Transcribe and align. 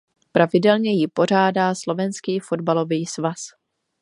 Pravidelně 0.31 0.91
ji 0.99 1.07
pořádá 1.07 1.75
Slovenský 1.75 2.39
fotbalový 2.39 3.05
svaz. 3.05 3.47